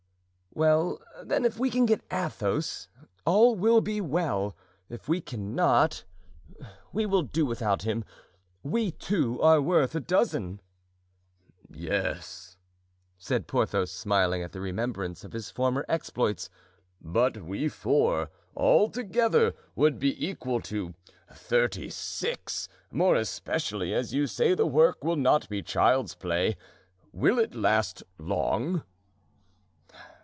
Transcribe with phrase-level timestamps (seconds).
[0.53, 2.89] "Well then, if we can get Athos,
[3.25, 4.53] all will be well.
[4.89, 6.03] If we cannot,
[6.91, 8.03] we will do without him.
[8.61, 10.59] We two are worth a dozen."
[11.69, 12.57] "Yes,"
[13.17, 16.49] said Porthos, smiling at the remembrance of his former exploits;
[16.99, 20.93] "but we four, altogether, would be equal to
[21.33, 26.57] thirty six, more especially as you say the work will not be child's play.
[27.13, 28.83] Will it last long?"